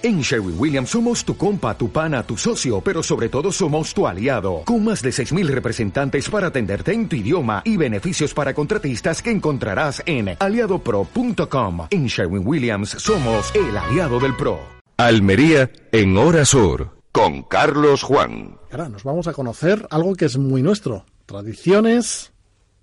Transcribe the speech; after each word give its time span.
En 0.00 0.20
Sherwin 0.20 0.54
Williams 0.56 0.90
somos 0.90 1.24
tu 1.24 1.36
compa, 1.36 1.76
tu 1.76 1.90
pana, 1.90 2.22
tu 2.22 2.36
socio, 2.36 2.80
pero 2.80 3.02
sobre 3.02 3.28
todo 3.28 3.50
somos 3.50 3.92
tu 3.92 4.06
aliado, 4.06 4.62
con 4.64 4.84
más 4.84 5.02
de 5.02 5.10
6.000 5.10 5.48
representantes 5.48 6.30
para 6.30 6.46
atenderte 6.46 6.92
en 6.92 7.08
tu 7.08 7.16
idioma 7.16 7.62
y 7.64 7.76
beneficios 7.76 8.32
para 8.32 8.54
contratistas 8.54 9.20
que 9.20 9.32
encontrarás 9.32 10.00
en 10.06 10.36
aliadopro.com. 10.38 11.88
En 11.90 12.06
Sherwin 12.06 12.46
Williams 12.46 12.90
somos 12.90 13.52
el 13.56 13.76
aliado 13.76 14.20
del 14.20 14.36
PRO. 14.36 14.60
Almería 14.98 15.68
en 15.90 16.16
Hora 16.16 16.44
Sur, 16.44 16.90
con 17.10 17.42
Carlos 17.42 18.04
Juan. 18.04 18.56
Ahora 18.70 18.88
nos 18.88 19.02
vamos 19.02 19.26
a 19.26 19.32
conocer 19.32 19.84
algo 19.90 20.14
que 20.14 20.26
es 20.26 20.38
muy 20.38 20.62
nuestro, 20.62 21.06
tradiciones, 21.26 22.30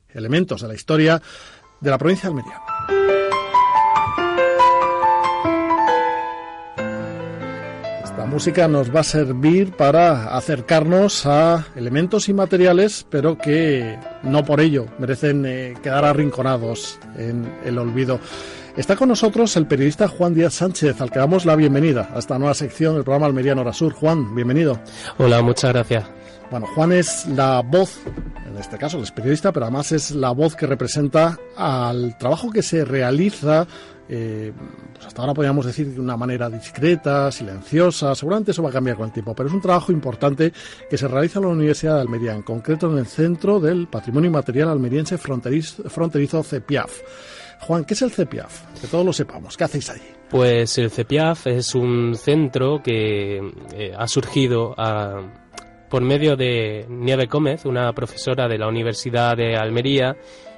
elementos 0.10 0.62
de 0.62 0.68
la 0.68 0.76
historia 0.76 1.22
de 1.80 1.90
la 1.90 1.98
provincia 1.98 2.30
de 2.30 2.36
Almería. 2.36 3.05
La 8.26 8.32
música 8.32 8.68
nos 8.68 8.94
va 8.94 9.02
a 9.02 9.04
servir 9.04 9.73
para 9.73 10.36
acercarnos 10.36 11.27
a 11.27 11.68
elementos 11.76 12.27
inmateriales, 12.27 13.05
pero 13.08 13.38
que 13.38 14.00
no 14.23 14.44
por 14.44 14.62
ello 14.62 14.88
merecen 14.98 15.45
eh, 15.45 15.76
quedar 15.84 16.05
arrinconados 16.05 16.98
en 17.20 17.48
el 17.64 17.77
olvido. 17.77 18.20
Está 18.76 18.95
con 18.95 19.09
nosotros 19.09 19.55
el 19.58 19.67
periodista 19.67 20.08
Juan 20.08 20.34
Díaz 20.34 20.55
Sánchez, 20.55 21.02
al 21.02 21.12
que 21.12 21.20
damos 21.20 21.45
la 21.45 21.55
bienvenida 21.55 22.09
a 22.16 22.17
esta 22.17 22.40
nueva 22.40 22.55
sección 22.55 22.95
del 22.95 23.03
programa 23.03 23.27
Almeriano 23.27 23.62
Hora 23.62 23.73
Sur. 23.73 23.94
Juan, 23.94 24.34
bienvenido. 24.34 24.80
Hola, 25.20 25.44
muchas 25.44 25.72
gracias. 25.72 26.25
Bueno, 26.52 26.67
Juan 26.76 26.91
es 26.91 27.26
la 27.27 27.62
voz, 27.62 27.99
en 28.48 28.58
este 28.58 28.77
caso 28.77 29.02
es 29.02 29.12
periodista, 29.12 29.52
pero 29.52 29.66
además 29.66 29.91
es 29.91 30.12
la 30.12 30.31
voz 30.31 30.55
que 30.55 30.67
representa 30.67 31.38
al 31.58 32.17
trabajo 32.17 32.52
que 32.52 32.62
se 32.62 32.86
realiza 32.86 33.67
eh, 34.08 34.53
pues 34.94 35.08
hasta 35.08 35.22
ahora 35.22 35.34
podríamos 35.34 35.66
decir 35.66 35.94
de 35.94 36.00
una 36.00 36.16
manera 36.16 36.50
discreta, 36.50 37.31
silenciosa, 37.31 38.13
seguramente 38.13 38.52
eso 38.52 38.62
va 38.62 38.70
a 38.70 38.73
cambiar 38.73 38.98
con 38.98 39.08
el 39.08 39.12
tiempo, 39.12 39.34
pero 39.34 39.50
es 39.50 39.55
un 39.55 39.62
trabajo 39.62 39.91
importante 39.91 40.53
que 40.89 40.98
se 40.98 41.08
realiza 41.08 41.39
en 41.39 41.45
la 41.45 41.52
Universidad 41.52 41.95
de 41.95 42.02
Almería, 42.02 42.33
en 42.33 42.44
concreto 42.44 42.92
en 42.92 43.00
el 43.00 43.08
Centro 43.08 43.59
del 43.59 43.88
Patrimonio 43.88 44.27
Inmaterial 44.27 44.70
Almeriense 44.70 45.17
Fronterizo, 45.17 46.44
CEPIAF. 46.44 47.02
Juan, 47.61 47.86
¿qué 47.86 47.95
es 47.95 48.02
el 48.03 48.11
CEPIAF? 48.11 48.80
Que 48.80 48.88
todos 48.88 49.05
lo 49.05 49.14
sepamos. 49.14 49.58
¿Qué 49.58 49.64
hacéis 49.64 49.89
allí? 49.89 50.02
Pues 50.30 50.77
el 50.77 50.92
CEPIAF 50.92 51.48
es 51.48 51.73
un 51.73 52.16
centro 52.16 52.83
que 52.83 53.38
eh, 53.73 53.94
ha 53.98 54.08
surgido 54.08 54.75
a, 54.77 55.22
por 55.89 56.02
medio 56.02 56.36
de 56.36 56.86
Nieve 56.89 57.25
Gómez, 57.25 57.66
una 57.66 57.94
profesora 57.94 58.47
de 58.47 58.58
la 58.58 58.67
Universidad 58.67 59.38
de 59.38 59.55
Almería, 59.55 60.16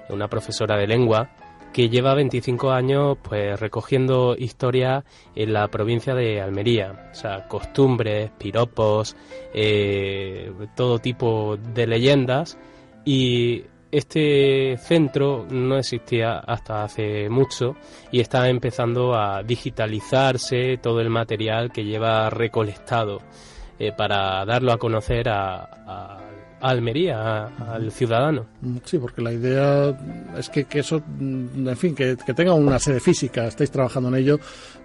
una 0.10 0.28
profesora 0.28 0.78
de 0.78 0.88
lengua, 0.88 1.30
que 1.74 1.90
lleva 1.90 2.16
25 2.16 2.72
años 2.72 3.18
pues 3.22 3.60
recogiendo 3.60 4.36
historia 4.38 5.04
en 5.36 5.54
la 5.54 5.68
provincia 5.68 6.16
de 6.16 6.42
Almería, 6.42 7.10
o 7.12 7.16
sea, 7.16 7.48
costumbres, 7.48 8.32
piropos, 8.38 9.16
eh, 9.54 10.52
todo 10.76 11.00
tipo 11.00 11.58
de 11.58 11.86
leyendas. 11.86 12.58
Y 13.06 13.64
este 13.92 14.76
centro 14.78 15.46
no 15.50 15.78
existía 15.78 16.40
hasta 16.40 16.84
hace 16.84 17.30
mucho 17.30 17.76
y 18.12 18.20
está 18.20 18.50
empezando 18.50 19.16
a 19.16 19.44
digitalizarse 19.44 20.78
todo 20.82 21.00
el 21.00 21.10
material 21.10 21.72
que 21.72 21.86
lleva 21.86 22.30
recolectado 22.30 23.20
eh, 23.80 23.92
para 23.92 24.46
darlo 24.46 24.72
a 24.72 24.78
conocer 24.78 25.30
a 25.30 26.18
Almería, 26.60 27.46
al 27.46 27.92
ciudadano. 27.92 28.46
Sí, 28.84 28.98
porque 28.98 29.22
la 29.22 29.32
idea 29.32 29.98
es 30.38 30.50
que, 30.50 30.66
eso, 30.72 31.02
en 31.20 31.78
fin, 31.78 31.94
que, 31.94 32.16
tenga 32.16 32.54
una 32.54 32.80
sede 32.80 33.00
física, 33.00 33.46
estáis 33.46 33.72
trabajando 33.72 34.10
en 34.10 34.16
ello 34.16 34.40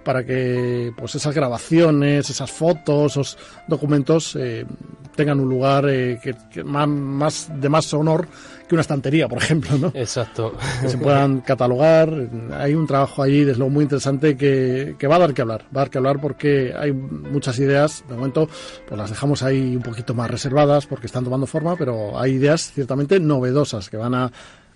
para 0.04 0.24
que 0.24 0.92
pues 0.96 1.14
esas 1.14 1.34
grabaciones, 1.34 2.28
esas 2.28 2.50
fotos, 2.50 3.12
esos 3.12 3.38
documentos 3.68 4.36
eh, 4.36 4.66
tengan 5.14 5.40
un 5.40 5.48
lugar 5.48 5.88
eh, 5.88 6.18
que, 6.22 6.64
más, 6.64 7.50
de 7.60 7.68
más 7.68 7.92
honor 7.94 8.26
que 8.68 8.74
una 8.74 8.82
estantería, 8.82 9.28
por 9.28 9.38
ejemplo, 9.38 9.76
¿no? 9.76 9.92
Exacto. 9.94 10.54
Que 10.80 10.88
se 10.88 10.98
puedan 10.98 11.40
catalogar. 11.40 12.12
Hay 12.54 12.74
un 12.74 12.86
trabajo 12.86 13.22
ahí, 13.22 13.44
desde 13.44 13.58
luego, 13.58 13.70
muy 13.70 13.82
interesante 13.82 14.36
que, 14.36 14.96
que 14.98 15.06
va 15.06 15.16
a 15.16 15.18
dar 15.18 15.34
que 15.34 15.42
hablar. 15.42 15.62
Va 15.64 15.82
a 15.82 15.84
dar 15.84 15.90
que 15.90 15.98
hablar 15.98 16.20
porque 16.20 16.74
hay 16.76 16.92
muchas 16.92 17.58
ideas, 17.58 18.04
de 18.08 18.14
momento, 18.14 18.48
pues 18.88 18.98
las 18.98 19.10
dejamos 19.10 19.42
ahí 19.42 19.76
un 19.76 19.82
poquito 19.82 20.14
más 20.14 20.30
reservadas 20.30 20.86
porque 20.86 21.06
están 21.06 21.24
tomando 21.24 21.46
forma, 21.46 21.61
pero 21.78 22.18
hay 22.18 22.32
ideas 22.32 22.72
ciertamente 22.72 23.18
novedosas 23.20 23.88
que 23.88 23.96
van 23.96 24.14
a 24.14 24.32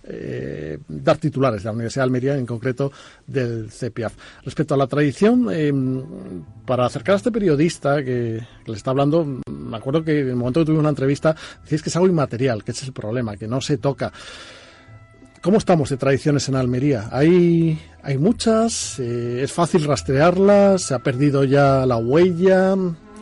eh, 0.08 0.78
dar 0.86 1.16
titulares 1.16 1.62
de 1.62 1.66
la 1.66 1.72
Universidad 1.72 2.02
de 2.02 2.04
Almería, 2.04 2.36
en 2.36 2.46
concreto 2.46 2.92
del 3.26 3.70
CEPIAF. 3.70 4.14
Respecto 4.44 4.74
a 4.74 4.76
la 4.76 4.86
tradición, 4.86 5.48
eh, 5.50 5.72
para 6.64 6.86
acercar 6.86 7.14
a 7.14 7.16
este 7.16 7.32
periodista 7.32 8.04
que, 8.04 8.40
le 8.66 8.72
está 8.72 8.90
hablando, 8.92 9.26
me 9.50 9.76
acuerdo 9.76 10.04
que 10.04 10.20
en 10.20 10.28
el 10.28 10.36
momento 10.36 10.60
que 10.60 10.66
tuvimos 10.66 10.82
una 10.82 10.90
entrevista, 10.90 11.34
decís 11.64 11.82
que 11.82 11.88
es 11.88 11.96
algo 11.96 12.08
inmaterial, 12.08 12.62
que 12.62 12.70
es 12.70 12.82
el 12.84 12.92
problema, 12.92 13.36
que 13.36 13.48
no 13.48 13.60
se 13.60 13.78
toca. 13.78 14.12
¿Cómo 15.42 15.58
estamos 15.58 15.90
de 15.90 15.96
tradiciones 15.96 16.48
en 16.48 16.56
Almería? 16.56 17.08
¿Hay, 17.10 17.80
hay 18.02 18.18
muchas? 18.18 18.98
Eh, 19.00 19.42
¿Es 19.42 19.52
fácil 19.52 19.84
rastrearlas? 19.84 20.82
¿Se 20.82 20.94
ha 20.94 21.00
perdido 21.00 21.44
ya 21.44 21.84
la 21.84 21.96
huella? 21.96 22.74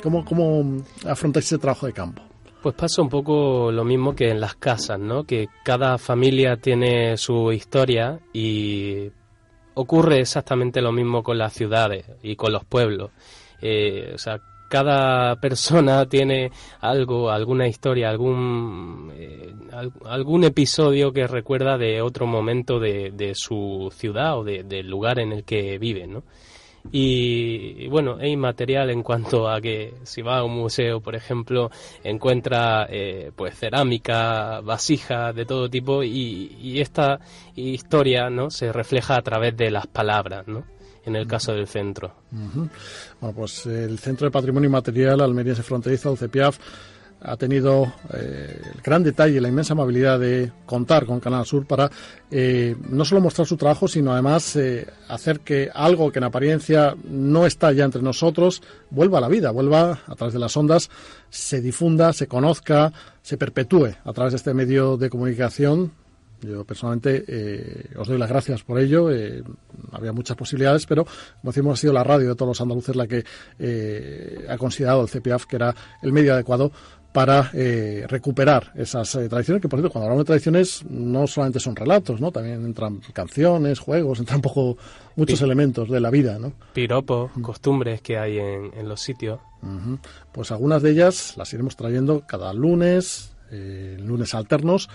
¿Cómo, 0.03 0.25
cómo 0.25 0.85
afrontáis 1.07 1.47
ese 1.47 1.59
trabajo 1.59 1.87
de 1.87 1.93
campo? 1.95 2.34
Pues 2.65 2.77
pasa 2.77 3.03
un 3.03 3.11
poco 3.11 3.71
lo 3.71 3.85
mismo 3.85 4.17
que 4.17 4.31
en 4.31 4.41
las 4.41 4.55
casas, 4.55 4.99
¿no? 4.99 5.25
Que 5.25 5.49
cada 5.63 5.99
familia 5.99 6.57
tiene 6.57 7.19
su 7.19 7.53
historia 7.53 8.19
y 8.33 9.11
ocurre 9.75 10.21
exactamente 10.21 10.81
lo 10.81 10.91
mismo 10.91 11.23
con 11.23 11.37
las 11.37 11.53
ciudades 11.53 12.07
y 12.23 12.37
con 12.37 12.55
los 12.55 12.65
pueblos. 12.65 13.11
Eh, 13.61 14.13
o 14.15 14.17
sea, 14.17 14.41
cada 14.71 15.37
persona 15.43 16.07
tiene 16.07 16.53
algo, 16.81 17.31
alguna 17.31 17.69
historia, 17.69 18.09
algún, 18.09 19.13
eh, 19.15 19.53
algún 20.07 20.45
episodio 20.45 21.13
que 21.13 21.27
recuerda 21.27 21.77
de 21.77 22.01
otro 22.01 22.27
momento 22.27 22.81
de, 22.81 23.11
de 23.11 23.35
su 23.35 23.93
ciudad 23.95 24.39
o 24.39 24.43
del 24.43 24.89
lugar 24.89 25.19
en 25.19 25.33
el 25.33 25.45
que 25.45 25.77
vive, 25.77 26.07
¿no? 26.07 26.23
Y, 26.93 27.89
bueno, 27.89 28.21
es 28.21 28.29
inmaterial 28.29 28.91
en 28.91 29.03
cuanto 29.03 29.49
a 29.49 29.61
que 29.61 29.95
si 30.05 30.23
va 30.23 30.39
a 30.39 30.45
un 30.45 30.55
museo, 30.55 31.01
por 31.01 31.15
ejemplo, 31.15 31.71
encuentra 32.03 32.87
eh, 32.89 33.33
pues 33.35 33.59
cerámica, 33.59 34.61
vasijas 34.61 35.35
de 35.35 35.47
todo 35.47 35.69
tipo 35.69 36.03
y, 36.03 36.81
esta 36.81 37.21
historia 37.55 38.29
no 38.29 38.51
se 38.51 38.73
refleja 38.73 39.17
a 39.17 39.23
través 39.23 39.57
de 39.57 39.71
las 39.71 39.87
palabras, 39.87 40.47
¿no? 40.47 40.65
En 41.07 41.17
el 41.17 41.27
caso 41.27 41.53
del 41.53 41.67
centro. 41.67 42.15
Bueno, 42.31 43.37
pues 43.37 43.67
el 43.67 43.99
Centro 43.99 44.27
de 44.27 44.31
Patrimonio 44.31 44.69
Inmaterial 44.69 45.21
Almería 45.21 45.55
Fronterizo, 45.55 46.13
el 46.13 46.19
CEPIAF, 46.19 46.59
ha 47.25 47.37
tenido 47.37 47.93
eh, 48.13 48.61
el 48.75 48.81
gran 48.83 49.03
detalle, 49.03 49.41
la 49.41 49.49
inmensa 49.49 49.73
amabilidad 49.73 50.21
de 50.21 50.53
contar 50.67 51.07
con 51.07 51.21
Canal 51.21 51.47
Sur 51.47 51.67
para 51.67 51.91
eh, 52.31 52.77
no 52.91 53.05
solo 53.05 53.23
mostrar 53.23 53.47
su 53.47 53.57
trabajo, 53.57 53.89
sino 53.89 54.13
además 54.13 54.55
eh, 54.57 54.87
hacer 55.09 55.41
que 55.41 55.71
algo 55.73 56.13
que 56.13 56.19
en 56.19 56.25
apariencia 56.25 56.95
no 57.05 57.47
está 57.47 57.73
ya 57.73 57.85
entre 57.85 58.03
nosotros 58.03 58.63
vuelva 58.91 59.19
a 59.19 59.21
la 59.23 59.29
vida, 59.29 59.51
vuelva 59.51 60.01
a 60.07 60.15
través 60.15 60.35
de 60.35 60.39
las 60.39 60.57
ondas, 60.57 60.91
se 61.31 61.63
difunda, 61.63 62.13
se 62.13 62.27
conozca, 62.27 62.93
se 63.23 63.39
perpetúe 63.39 63.95
a 64.05 64.13
través 64.13 64.35
de 64.35 64.37
este 64.37 64.55
medio 64.55 64.97
de 64.97 65.11
comunicación 65.11 65.93
yo 66.43 66.63
personalmente 66.63 67.89
os 67.97 68.07
doy 68.07 68.19
las 68.19 68.29
gracias 68.29 68.63
por 68.65 68.79
ello. 68.79 69.09
había 69.93 70.13
muchas 70.13 70.37
posibilidades, 70.37 70.85
pero 70.85 71.07
como 71.07 71.53
decimos, 71.53 71.79
ha 71.79 71.81
sido 71.81 71.95
la 71.95 72.05
radio 72.05 72.29
de 72.29 72.35
todos 72.35 72.51
los 72.51 72.61
andaluces 72.61 72.95
la 72.95 73.07
que 73.07 73.25
ha 74.47 74.59
considerado 74.59 75.01
el 75.01 75.09
CPAF 75.09 75.47
que 75.47 75.57
era 75.57 75.75
el 76.03 76.13
medio 76.13 76.35
adecuado 76.35 76.71
para 77.15 77.49
eh, 77.53 78.07
recuperar 78.09 78.73
esas 78.75 79.15
eh, 79.15 79.29
tradiciones, 79.29 79.63
que 79.63 79.69
por 79.69 79.79
cierto, 79.79 79.93
cuando 79.93 80.07
hablamos 80.07 80.25
de 80.25 80.27
tradiciones 80.27 80.85
no 80.91 81.29
solamente 81.29 81.61
son 81.61 81.77
relatos, 81.77 82.21
¿no? 82.21 82.33
También 82.33 82.65
entran 82.65 83.01
canciones, 83.13 83.79
juegos, 83.79 84.19
entran 84.19 84.39
un 84.39 84.43
poco 84.43 84.77
muchos 85.15 85.41
elementos 85.41 85.89
de 85.89 86.01
la 86.01 86.11
vida, 86.11 86.41
¿no? 86.41 86.53
Piropos, 86.73 87.31
costumbres 87.41 88.03
que 88.03 88.19
hay 88.19 88.41
en, 88.41 88.89
los 88.89 89.01
sitios. 89.01 89.39
Pues 90.33 90.51
algunas 90.51 90.83
de 90.83 90.91
ellas 90.91 91.37
las 91.37 91.53
iremos 91.53 91.77
trayendo 91.77 92.25
cada 92.27 92.53
lunes, 92.53 93.33
eh, 93.53 93.97
lunes 94.01 94.35
alternos, 94.35 94.89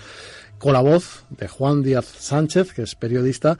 con 0.58 0.74
la 0.74 0.82
voz 0.82 1.24
de 1.30 1.48
Juan 1.48 1.84
Díaz 1.84 2.04
Sánchez, 2.06 2.74
que 2.74 2.82
es 2.82 2.96
periodista, 2.96 3.58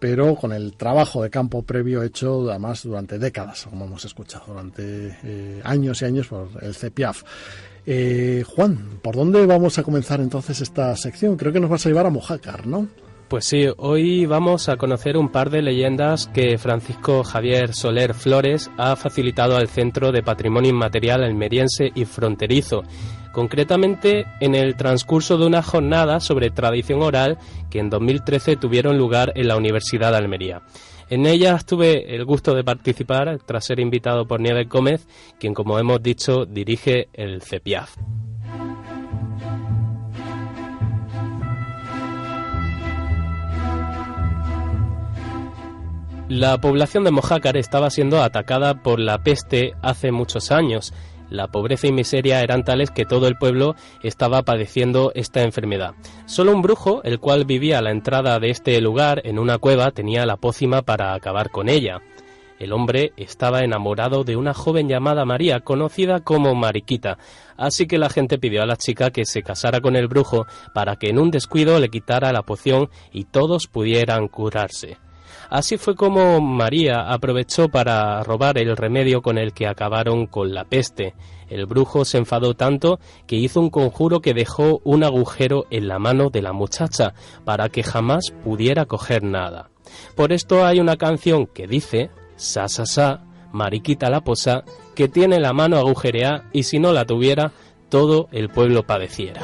pero 0.00 0.34
con 0.34 0.52
el 0.52 0.76
trabajo 0.76 1.22
de 1.22 1.30
campo 1.30 1.62
previo 1.62 2.02
hecho 2.02 2.50
además 2.50 2.82
durante 2.82 3.20
décadas, 3.20 3.66
como 3.70 3.84
hemos 3.84 4.04
escuchado, 4.04 4.46
durante 4.48 5.60
años 5.62 6.02
y 6.02 6.04
años 6.06 6.26
por 6.26 6.48
el 6.60 6.74
CEPIAF. 6.74 7.22
Eh, 7.86 8.44
Juan, 8.46 8.98
¿por 9.02 9.14
dónde 9.16 9.44
vamos 9.46 9.78
a 9.78 9.82
comenzar 9.82 10.20
entonces 10.20 10.60
esta 10.60 10.96
sección? 10.96 11.36
Creo 11.36 11.52
que 11.52 11.60
nos 11.60 11.70
vas 11.70 11.84
a 11.84 11.88
llevar 11.88 12.06
a 12.06 12.10
Mojácar, 12.10 12.66
¿no? 12.66 12.88
Pues 13.28 13.46
sí, 13.46 13.66
hoy 13.78 14.26
vamos 14.26 14.68
a 14.68 14.76
conocer 14.76 15.16
un 15.16 15.30
par 15.30 15.50
de 15.50 15.62
leyendas 15.62 16.28
que 16.28 16.58
Francisco 16.58 17.24
Javier 17.24 17.74
Soler 17.74 18.14
Flores 18.14 18.70
ha 18.76 18.96
facilitado 18.96 19.56
al 19.56 19.68
Centro 19.68 20.12
de 20.12 20.22
Patrimonio 20.22 20.70
Inmaterial 20.70 21.24
Almeriense 21.24 21.90
y 21.94 22.04
Fronterizo, 22.04 22.82
concretamente 23.32 24.26
en 24.40 24.54
el 24.54 24.76
transcurso 24.76 25.38
de 25.38 25.46
una 25.46 25.62
jornada 25.62 26.20
sobre 26.20 26.50
tradición 26.50 27.02
oral 27.02 27.38
que 27.70 27.80
en 27.80 27.90
2013 27.90 28.56
tuvieron 28.56 28.98
lugar 28.98 29.32
en 29.34 29.48
la 29.48 29.56
Universidad 29.56 30.12
de 30.12 30.18
Almería. 30.18 30.62
En 31.10 31.26
ellas 31.26 31.66
tuve 31.66 32.14
el 32.14 32.24
gusto 32.24 32.54
de 32.54 32.64
participar 32.64 33.38
tras 33.44 33.66
ser 33.66 33.80
invitado 33.80 34.26
por 34.26 34.40
Nieves 34.40 34.68
Gómez, 34.68 35.06
quien 35.38 35.54
como 35.54 35.78
hemos 35.78 36.02
dicho 36.02 36.46
dirige 36.46 37.08
el 37.12 37.42
CEPIAF. 37.42 37.96
La 46.28 46.58
población 46.58 47.04
de 47.04 47.10
Mojácar 47.10 47.58
estaba 47.58 47.90
siendo 47.90 48.22
atacada 48.22 48.82
por 48.82 48.98
la 48.98 49.22
peste 49.22 49.74
hace 49.82 50.10
muchos 50.10 50.50
años. 50.50 50.94
La 51.30 51.48
pobreza 51.48 51.86
y 51.86 51.92
miseria 51.92 52.42
eran 52.42 52.64
tales 52.64 52.90
que 52.90 53.04
todo 53.04 53.26
el 53.26 53.36
pueblo 53.36 53.74
estaba 54.02 54.42
padeciendo 54.42 55.12
esta 55.14 55.42
enfermedad. 55.42 55.94
Solo 56.26 56.52
un 56.52 56.62
brujo, 56.62 57.02
el 57.02 57.18
cual 57.18 57.44
vivía 57.44 57.78
a 57.78 57.82
la 57.82 57.90
entrada 57.90 58.38
de 58.38 58.50
este 58.50 58.80
lugar 58.80 59.22
en 59.24 59.38
una 59.38 59.58
cueva, 59.58 59.90
tenía 59.90 60.26
la 60.26 60.36
pócima 60.36 60.82
para 60.82 61.14
acabar 61.14 61.50
con 61.50 61.68
ella. 61.68 62.00
El 62.58 62.72
hombre 62.72 63.12
estaba 63.16 63.60
enamorado 63.60 64.22
de 64.22 64.36
una 64.36 64.54
joven 64.54 64.88
llamada 64.88 65.24
María, 65.24 65.60
conocida 65.60 66.20
como 66.20 66.54
Mariquita, 66.54 67.18
así 67.56 67.86
que 67.86 67.98
la 67.98 68.08
gente 68.08 68.38
pidió 68.38 68.62
a 68.62 68.66
la 68.66 68.76
chica 68.76 69.10
que 69.10 69.24
se 69.24 69.42
casara 69.42 69.80
con 69.80 69.96
el 69.96 70.06
brujo 70.06 70.46
para 70.72 70.96
que 70.96 71.08
en 71.08 71.18
un 71.18 71.30
descuido 71.30 71.80
le 71.80 71.88
quitara 71.88 72.32
la 72.32 72.42
poción 72.42 72.90
y 73.12 73.24
todos 73.24 73.66
pudieran 73.66 74.28
curarse. 74.28 74.98
Así 75.50 75.76
fue 75.76 75.94
como 75.94 76.40
María 76.40 77.12
aprovechó 77.12 77.68
para 77.68 78.22
robar 78.22 78.58
el 78.58 78.76
remedio 78.76 79.22
con 79.22 79.38
el 79.38 79.52
que 79.52 79.66
acabaron 79.66 80.26
con 80.26 80.54
la 80.54 80.64
peste. 80.64 81.14
El 81.48 81.66
brujo 81.66 82.04
se 82.04 82.18
enfadó 82.18 82.54
tanto 82.54 82.98
que 83.26 83.36
hizo 83.36 83.60
un 83.60 83.70
conjuro 83.70 84.20
que 84.20 84.34
dejó 84.34 84.80
un 84.84 85.04
agujero 85.04 85.66
en 85.70 85.88
la 85.88 85.98
mano 85.98 86.30
de 86.30 86.42
la 86.42 86.52
muchacha 86.52 87.14
para 87.44 87.68
que 87.68 87.82
jamás 87.82 88.32
pudiera 88.42 88.86
coger 88.86 89.22
nada. 89.22 89.70
Por 90.16 90.32
esto 90.32 90.64
hay 90.64 90.80
una 90.80 90.96
canción 90.96 91.46
que 91.46 91.66
dice, 91.66 92.10
sa 92.36 92.68
sa 92.68 92.86
sa, 92.86 93.24
mariquita 93.52 94.10
la 94.10 94.22
posa, 94.22 94.64
que 94.94 95.08
tiene 95.08 95.40
la 95.40 95.52
mano 95.52 95.76
agujereada 95.78 96.48
y 96.52 96.64
si 96.64 96.78
no 96.78 96.92
la 96.92 97.04
tuviera, 97.04 97.52
todo 97.88 98.28
el 98.32 98.48
pueblo 98.48 98.84
padeciera. 98.84 99.42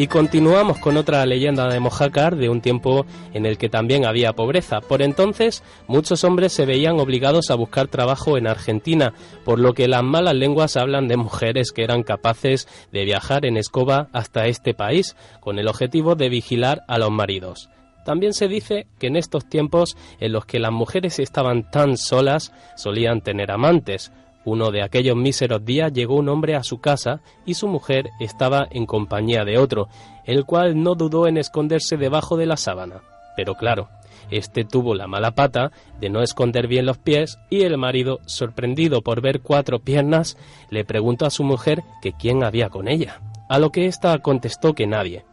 Y 0.00 0.06
continuamos 0.06 0.78
con 0.78 0.96
otra 0.96 1.26
leyenda 1.26 1.66
de 1.66 1.80
Mojácar 1.80 2.36
de 2.36 2.48
un 2.48 2.60
tiempo 2.60 3.04
en 3.34 3.46
el 3.46 3.58
que 3.58 3.68
también 3.68 4.06
había 4.06 4.32
pobreza. 4.32 4.80
Por 4.80 5.02
entonces, 5.02 5.64
muchos 5.88 6.22
hombres 6.22 6.52
se 6.52 6.66
veían 6.66 7.00
obligados 7.00 7.50
a 7.50 7.56
buscar 7.56 7.88
trabajo 7.88 8.38
en 8.38 8.46
Argentina, 8.46 9.12
por 9.44 9.58
lo 9.58 9.74
que 9.74 9.88
las 9.88 10.04
malas 10.04 10.36
lenguas 10.36 10.76
hablan 10.76 11.08
de 11.08 11.16
mujeres 11.16 11.72
que 11.72 11.82
eran 11.82 12.04
capaces 12.04 12.68
de 12.92 13.04
viajar 13.04 13.44
en 13.44 13.56
escoba 13.56 14.06
hasta 14.12 14.46
este 14.46 14.72
país, 14.72 15.16
con 15.40 15.58
el 15.58 15.66
objetivo 15.66 16.14
de 16.14 16.28
vigilar 16.28 16.84
a 16.86 16.98
los 16.98 17.10
maridos. 17.10 17.68
También 18.04 18.34
se 18.34 18.46
dice 18.46 18.86
que 19.00 19.08
en 19.08 19.16
estos 19.16 19.48
tiempos 19.48 19.96
en 20.20 20.30
los 20.30 20.46
que 20.46 20.60
las 20.60 20.70
mujeres 20.70 21.18
estaban 21.18 21.68
tan 21.72 21.96
solas 21.96 22.52
solían 22.76 23.20
tener 23.20 23.50
amantes, 23.50 24.12
uno 24.48 24.70
de 24.70 24.82
aquellos 24.82 25.16
míseros 25.16 25.64
días 25.64 25.92
llegó 25.92 26.16
un 26.16 26.28
hombre 26.28 26.56
a 26.56 26.62
su 26.62 26.80
casa 26.80 27.20
y 27.46 27.54
su 27.54 27.68
mujer 27.68 28.10
estaba 28.18 28.66
en 28.70 28.86
compañía 28.86 29.44
de 29.44 29.58
otro, 29.58 29.88
el 30.24 30.44
cual 30.44 30.82
no 30.82 30.94
dudó 30.94 31.26
en 31.26 31.36
esconderse 31.36 31.96
debajo 31.96 32.36
de 32.36 32.46
la 32.46 32.56
sábana. 32.56 33.02
Pero 33.36 33.54
claro, 33.54 33.88
este 34.30 34.64
tuvo 34.64 34.94
la 34.94 35.06
mala 35.06 35.32
pata 35.32 35.70
de 36.00 36.10
no 36.10 36.22
esconder 36.22 36.66
bien 36.66 36.86
los 36.86 36.98
pies 36.98 37.38
y 37.50 37.62
el 37.62 37.78
marido, 37.78 38.20
sorprendido 38.26 39.02
por 39.02 39.20
ver 39.20 39.40
cuatro 39.40 39.78
piernas, 39.78 40.36
le 40.70 40.84
preguntó 40.84 41.26
a 41.26 41.30
su 41.30 41.44
mujer 41.44 41.82
que 42.02 42.12
quién 42.12 42.42
había 42.42 42.68
con 42.68 42.88
ella, 42.88 43.20
a 43.48 43.58
lo 43.58 43.70
que 43.70 43.86
ésta 43.86 44.18
contestó 44.18 44.74
que 44.74 44.86
nadie. 44.86 45.24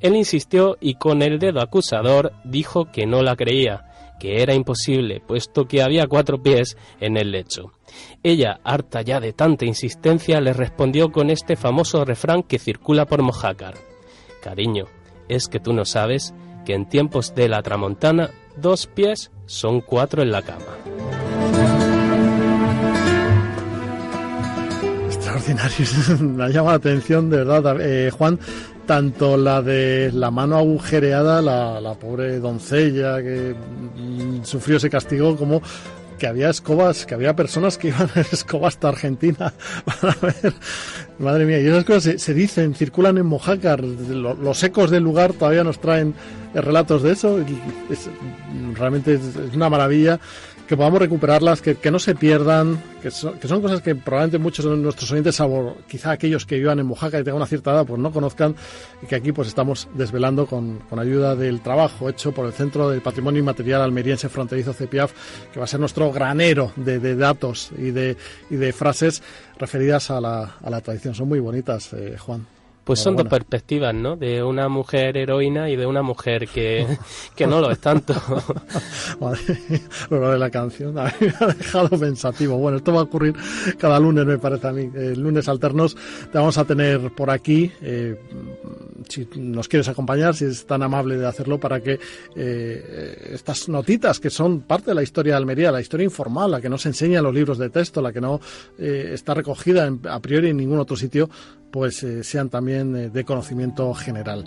Él 0.00 0.16
insistió 0.16 0.76
y 0.80 0.94
con 0.94 1.22
el 1.22 1.38
dedo 1.38 1.60
acusador 1.60 2.32
dijo 2.44 2.90
que 2.92 3.06
no 3.06 3.22
la 3.22 3.36
creía, 3.36 3.86
que 4.18 4.42
era 4.42 4.54
imposible, 4.54 5.20
puesto 5.20 5.66
que 5.66 5.82
había 5.82 6.06
cuatro 6.06 6.42
pies 6.42 6.76
en 7.00 7.16
el 7.16 7.30
lecho. 7.30 7.72
Ella, 8.22 8.60
harta 8.64 9.02
ya 9.02 9.20
de 9.20 9.32
tanta 9.32 9.64
insistencia, 9.66 10.40
le 10.40 10.52
respondió 10.52 11.12
con 11.12 11.30
este 11.30 11.56
famoso 11.56 12.04
refrán 12.04 12.42
que 12.42 12.58
circula 12.58 13.06
por 13.06 13.22
Mojácar. 13.22 13.74
Cariño, 14.42 14.86
es 15.28 15.48
que 15.48 15.60
tú 15.60 15.72
no 15.72 15.84
sabes 15.84 16.34
que 16.64 16.74
en 16.74 16.88
tiempos 16.88 17.34
de 17.34 17.48
la 17.48 17.62
tramontana 17.62 18.30
dos 18.56 18.86
pies 18.86 19.30
son 19.46 19.80
cuatro 19.80 20.22
en 20.22 20.30
la 20.30 20.42
cama. 20.42 20.93
Extraordinario, 25.34 26.18
me 26.20 26.52
llama 26.52 26.70
la 26.70 26.76
atención, 26.76 27.28
de 27.28 27.38
verdad, 27.38 27.76
eh, 27.80 28.10
Juan, 28.10 28.38
tanto 28.86 29.36
la 29.36 29.62
de 29.62 30.12
la 30.12 30.30
mano 30.30 30.56
agujereada, 30.56 31.42
la, 31.42 31.80
la 31.80 31.94
pobre 31.94 32.38
doncella 32.38 33.20
que 33.20 33.54
mm, 33.54 34.44
sufrió 34.44 34.76
ese 34.76 34.90
castigo, 34.90 35.36
como 35.36 35.60
que 36.18 36.28
había 36.28 36.50
escobas, 36.50 37.04
que 37.04 37.14
había 37.14 37.34
personas 37.34 37.78
que 37.78 37.88
iban 37.88 38.08
en 38.14 38.24
escobas 38.30 38.74
hasta 38.74 38.88
Argentina 38.88 39.52
para 39.84 40.16
ver. 40.20 40.54
Madre 41.18 41.44
mía, 41.46 41.60
y 41.60 41.66
esas 41.66 41.84
cosas 41.84 42.20
se, 42.22 42.34
dicen, 42.34 42.74
circulan 42.74 43.18
en 43.18 43.26
Mojácar. 43.26 43.82
los 43.82 44.62
ecos 44.62 44.90
del 44.90 45.02
lugar 45.02 45.32
todavía 45.32 45.64
nos 45.64 45.80
traen 45.80 46.14
relatos 46.54 47.02
de 47.02 47.12
eso. 47.12 47.38
Realmente 48.74 49.14
es 49.14 49.54
una 49.54 49.68
maravilla 49.68 50.20
que 50.66 50.76
podamos 50.76 50.98
recuperarlas, 50.98 51.60
que, 51.60 51.90
no 51.90 51.98
se 51.98 52.14
pierdan, 52.14 52.82
que 53.02 53.10
son, 53.10 53.38
que 53.38 53.48
son, 53.48 53.60
cosas 53.60 53.82
que 53.82 53.94
probablemente 53.94 54.38
muchos 54.38 54.64
de 54.64 54.76
nuestros 54.76 55.10
oyentes, 55.12 55.36
salvo 55.36 55.76
quizá 55.86 56.12
aquellos 56.12 56.46
que 56.46 56.56
vivan 56.56 56.78
en 56.78 56.86
Mojaca 56.86 57.18
y 57.18 57.24
tengan 57.24 57.36
una 57.36 57.46
cierta 57.46 57.72
edad, 57.72 57.86
pues 57.86 58.00
no 58.00 58.10
conozcan 58.10 58.54
y 59.02 59.06
que 59.06 59.16
aquí 59.16 59.32
pues 59.32 59.48
estamos 59.48 59.88
desvelando 59.94 60.46
con, 60.46 60.78
con 60.88 60.98
ayuda 60.98 61.36
del 61.36 61.60
trabajo 61.60 62.08
hecho 62.08 62.32
por 62.32 62.46
el 62.46 62.52
Centro 62.52 62.88
del 62.88 63.02
Patrimonio 63.02 63.40
Inmaterial 63.40 63.82
Almeriense 63.82 64.28
Fronterizo 64.28 64.72
CEPIAF, 64.72 65.12
que 65.52 65.58
va 65.58 65.64
a 65.64 65.68
ser 65.68 65.80
nuestro 65.80 66.10
granero 66.12 66.72
de, 66.76 66.98
de 66.98 67.14
datos 67.14 67.70
y 67.76 67.90
de, 67.90 68.16
y 68.48 68.56
de 68.56 68.72
frases 68.72 69.22
referidas 69.58 70.10
a 70.10 70.20
la, 70.20 70.56
a 70.62 70.70
la 70.70 70.80
tradición. 70.80 71.14
Son 71.14 71.28
muy 71.28 71.40
bonitas, 71.40 71.92
eh, 71.92 72.16
Juan. 72.18 72.53
Pues 72.84 73.00
son 73.00 73.16
dos 73.16 73.26
perspectivas, 73.26 73.94
¿no? 73.94 74.16
De 74.16 74.42
una 74.42 74.68
mujer 74.68 75.16
heroína 75.16 75.70
y 75.70 75.76
de 75.76 75.86
una 75.86 76.02
mujer 76.02 76.46
que, 76.46 76.86
que 77.36 77.46
no 77.46 77.60
lo 77.60 77.70
es 77.70 77.78
tanto. 77.78 78.14
lo 80.10 80.30
de 80.30 80.38
la 80.38 80.50
canción 80.50 80.98
a 80.98 81.04
mí 81.04 81.12
me 81.20 81.34
ha 81.40 81.46
dejado 81.46 81.88
pensativo. 81.98 82.58
Bueno, 82.58 82.78
esto 82.78 82.92
va 82.92 83.00
a 83.00 83.04
ocurrir 83.04 83.34
cada 83.78 83.98
lunes, 83.98 84.26
me 84.26 84.38
parece 84.38 84.68
a 84.68 84.72
mí. 84.72 84.90
El 84.94 85.20
lunes 85.20 85.48
alternos 85.48 85.96
te 86.30 86.38
vamos 86.38 86.58
a 86.58 86.64
tener 86.64 87.10
por 87.14 87.30
aquí. 87.30 87.72
Eh, 87.80 88.16
si 89.08 89.28
nos 89.36 89.68
quieres 89.68 89.88
acompañar, 89.88 90.34
si 90.34 90.44
es 90.44 90.66
tan 90.66 90.82
amable 90.82 91.16
de 91.16 91.26
hacerlo, 91.26 91.58
para 91.58 91.80
que 91.80 91.98
eh, 92.36 93.30
estas 93.32 93.68
notitas 93.68 94.20
que 94.20 94.30
son 94.30 94.60
parte 94.60 94.90
de 94.90 94.94
la 94.94 95.02
historia 95.02 95.34
de 95.34 95.38
Almería, 95.38 95.72
la 95.72 95.80
historia 95.80 96.04
informal, 96.04 96.50
la 96.50 96.60
que 96.60 96.68
no 96.68 96.78
se 96.78 96.88
enseña 96.88 97.18
en 97.18 97.24
los 97.24 97.34
libros 97.34 97.58
de 97.58 97.70
texto, 97.70 98.00
la 98.00 98.12
que 98.12 98.20
no 98.20 98.40
eh, 98.78 99.10
está 99.12 99.34
recogida 99.34 99.90
a 100.08 100.20
priori 100.20 100.50
en 100.50 100.56
ningún 100.56 100.78
otro 100.78 100.96
sitio, 100.96 101.28
pues 101.74 102.04
eh, 102.04 102.22
sean 102.22 102.50
también 102.50 102.94
eh, 102.94 103.10
de 103.10 103.24
conocimiento 103.24 103.92
general. 103.94 104.44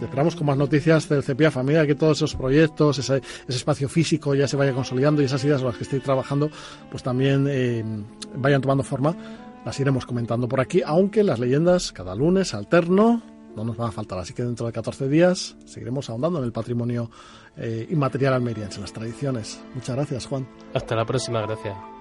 Esperamos 0.00 0.36
con 0.36 0.46
más 0.46 0.56
noticias 0.56 1.08
del 1.08 1.24
CEPIA 1.24 1.50
Familia, 1.50 1.84
que 1.84 1.96
todos 1.96 2.18
esos 2.18 2.36
proyectos, 2.36 3.00
ese, 3.00 3.20
espacio 3.48 3.88
físico 3.88 4.32
ya 4.32 4.46
se 4.46 4.56
vaya 4.56 4.72
consolidando 4.72 5.20
y 5.20 5.24
esas 5.24 5.42
ideas 5.42 5.60
las 5.60 5.76
que 5.76 5.82
estoy 5.82 5.98
trabajando, 5.98 6.48
pues 6.88 7.02
también 7.02 7.48
eh, 7.50 7.84
vayan 8.36 8.60
tomando 8.60 8.84
forma. 8.84 9.16
Las 9.64 9.80
iremos 9.80 10.06
comentando 10.06 10.46
por 10.46 10.60
aquí, 10.60 10.80
aunque 10.86 11.24
las 11.24 11.40
leyendas 11.40 11.90
cada 11.90 12.14
lunes 12.14 12.54
alterno 12.54 13.22
no 13.56 13.64
nos 13.64 13.76
van 13.76 13.88
a 13.88 13.92
faltar. 13.92 14.20
Así 14.20 14.32
que 14.32 14.44
dentro 14.44 14.64
de 14.64 14.72
14 14.72 15.08
días 15.08 15.56
seguiremos 15.64 16.08
ahondando 16.10 16.38
en 16.38 16.44
el 16.44 16.52
patrimonio 16.52 17.10
inmaterial 17.90 18.34
almeriense, 18.34 18.76
en 18.76 18.82
las 18.82 18.92
tradiciones. 18.92 19.60
Muchas 19.74 19.96
gracias, 19.96 20.26
Juan. 20.26 20.46
Hasta 20.74 20.94
la 20.94 21.04
próxima, 21.04 21.42
gracias. 21.42 21.97